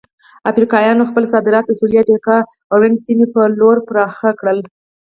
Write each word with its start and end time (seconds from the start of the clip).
افریقایانو 0.51 1.07
خپل 1.09 1.23
صادرات 1.33 1.65
د 1.67 1.71
سویلي 1.79 1.97
افریقا 2.03 2.37
رنډ 2.81 2.97
سیمې 3.05 3.25
په 3.33 3.41
لور 3.59 3.77
پراخ 3.87 4.15
کړل. 4.39 4.59